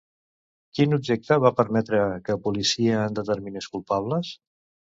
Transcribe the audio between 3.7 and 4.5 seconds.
culpables?